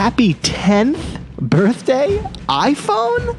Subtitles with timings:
[0.00, 2.16] happy 10th birthday
[2.48, 3.36] iPhone?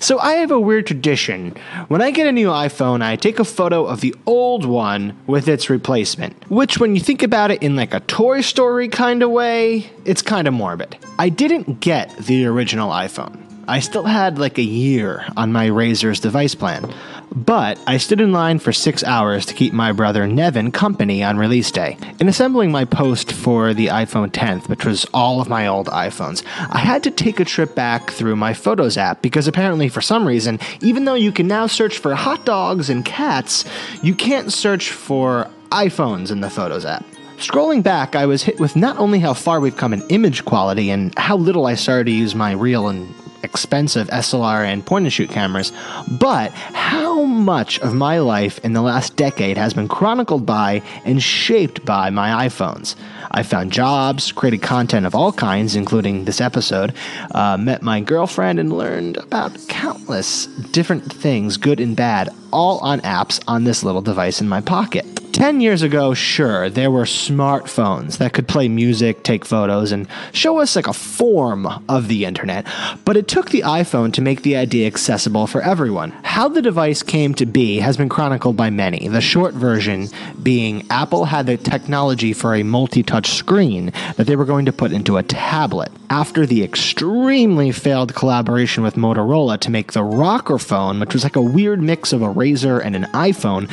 [0.00, 1.54] So I have a weird tradition.
[1.86, 5.46] When I get a new iPhone, I take a photo of the old one with
[5.46, 6.50] its replacement.
[6.50, 10.22] Which, when you think about it in like a Toy Story kind of way, it's
[10.22, 10.96] kind of morbid.
[11.20, 13.40] I didn't get the original iPhone.
[13.68, 16.92] I still had like a year on my Razr's device plan.
[17.34, 21.38] But I stood in line for six hours to keep my brother Nevin company on
[21.38, 21.96] release day.
[22.18, 26.42] In assembling my post for the iPhone 10th, which was all of my old iPhones,
[26.70, 30.26] I had to take a trip back through my Photos app because apparently, for some
[30.26, 33.64] reason, even though you can now search for hot dogs and cats,
[34.02, 37.04] you can't search for iPhones in the Photos app.
[37.36, 40.90] Scrolling back, I was hit with not only how far we've come in image quality
[40.90, 45.12] and how little I started to use my real and expensive SLR and point and
[45.12, 45.72] shoot cameras,
[46.08, 51.22] but how much of my life in the last decade has been chronicled by and
[51.22, 52.96] shaped by my iPhones.
[53.30, 56.94] I found jobs, created content of all kinds, including this episode,
[57.32, 63.00] uh, met my girlfriend, and learned about countless different things, good and bad, all on
[63.00, 65.19] apps on this little device in my pocket.
[65.40, 70.58] 10 years ago, sure, there were smartphones that could play music, take photos, and show
[70.58, 72.66] us like a form of the internet,
[73.06, 76.10] but it took the iPhone to make the idea accessible for everyone.
[76.24, 80.08] How the device came to be has been chronicled by many, the short version
[80.42, 84.74] being Apple had the technology for a multi touch screen that they were going to
[84.74, 85.90] put into a tablet.
[86.10, 91.36] After the extremely failed collaboration with Motorola to make the ROKR phone, which was like
[91.36, 93.70] a weird mix of a Razr and an iPhone,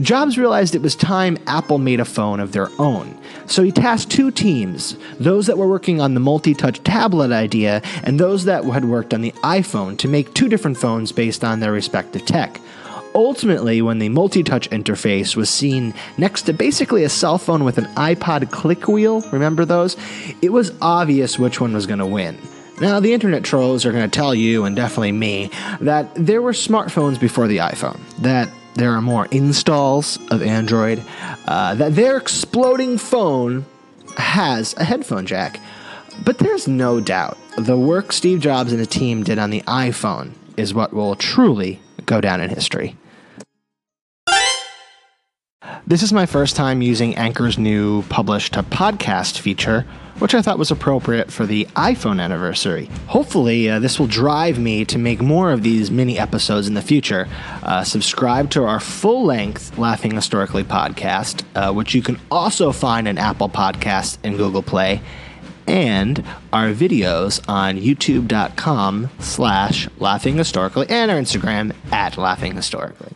[0.00, 3.18] Jobs realized it was time Apple made a phone of their own.
[3.46, 7.82] So he tasked two teams those that were working on the multi touch tablet idea
[8.02, 11.60] and those that had worked on the iPhone to make two different phones based on
[11.60, 12.60] their respective tech.
[13.14, 17.76] Ultimately, when the multi touch interface was seen next to basically a cell phone with
[17.76, 19.96] an iPod click wheel, remember those?
[20.40, 22.38] It was obvious which one was going to win.
[22.80, 25.50] Now, the internet trolls are going to tell you, and definitely me,
[25.82, 28.48] that there were smartphones before the iPhone, that
[28.80, 31.02] there are more installs of Android,
[31.46, 33.66] uh, that their exploding phone
[34.16, 35.60] has a headphone jack.
[36.24, 40.32] But there's no doubt the work Steve Jobs and his team did on the iPhone
[40.56, 42.96] is what will truly go down in history.
[45.86, 49.86] This is my first time using Anchor's new publish to podcast feature,
[50.20, 52.88] which I thought was appropriate for the iPhone anniversary.
[53.08, 56.82] Hopefully, uh, this will drive me to make more of these mini episodes in the
[56.82, 57.26] future.
[57.62, 63.08] Uh, subscribe to our full length Laughing Historically podcast, uh, which you can also find
[63.08, 65.00] in Apple Podcasts and Google Play.
[65.66, 73.12] And our videos on youtube.com slash laughing historically and our Instagram at laughing historically.